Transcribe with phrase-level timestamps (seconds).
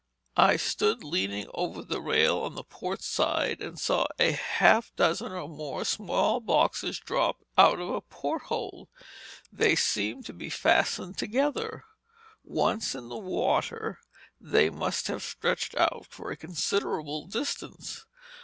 [0.37, 4.91] I stood leaning over the rail on the port side and I saw half a
[4.95, 8.89] dozen or more small boxes dropped out of a porthole.
[9.51, 11.85] They seemed to be fastened together.
[12.43, 13.99] Once in the water,
[14.39, 18.07] they must have stretched out over a considerable distance.